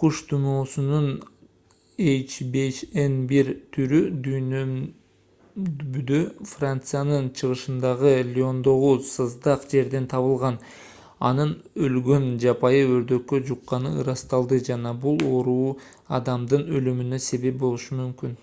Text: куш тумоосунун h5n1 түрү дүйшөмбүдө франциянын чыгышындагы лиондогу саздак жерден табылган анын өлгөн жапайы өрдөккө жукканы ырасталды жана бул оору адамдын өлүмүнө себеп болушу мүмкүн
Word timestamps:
куш 0.00 0.18
тумоосунун 0.30 1.06
h5n1 2.14 3.52
түрү 3.76 4.00
дүйшөмбүдө 4.26 6.18
франциянын 6.50 7.30
чыгышындагы 7.38 8.12
лиондогу 8.34 8.90
саздак 9.12 9.64
жерден 9.76 10.08
табылган 10.14 10.58
анын 11.30 11.54
өлгөн 11.88 12.26
жапайы 12.44 12.82
өрдөккө 12.98 13.40
жукканы 13.52 13.94
ырасталды 14.04 14.58
жана 14.68 14.92
бул 15.06 15.24
оору 15.30 15.56
адамдын 16.20 16.68
өлүмүнө 16.80 17.22
себеп 17.30 17.58
болушу 17.64 17.98
мүмкүн 18.04 18.36